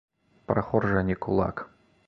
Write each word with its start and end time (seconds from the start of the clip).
Прахор 0.51 0.89
жа 0.93 1.05
не 1.11 1.19
кулак. 1.27 1.65